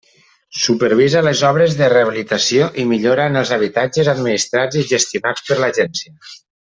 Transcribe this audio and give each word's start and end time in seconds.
Supervisa 0.59 1.21
les 1.25 1.43
obres 1.49 1.75
de 1.81 1.89
rehabilitació 1.93 2.69
i 2.85 2.87
millora 2.93 3.27
en 3.33 3.37
els 3.43 3.51
habitatges 3.59 4.11
administrats 4.15 4.81
i 4.81 4.85
gestionats 4.95 5.47
per 5.51 5.59
l'Agència. 5.63 6.17